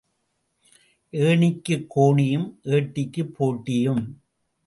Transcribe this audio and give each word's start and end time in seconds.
ஏணிக்குக் 1.13 1.85
கோணியும் 1.95 2.47
ஏட்டிக்குப் 2.63 3.33
போட்டியும். 3.37 4.03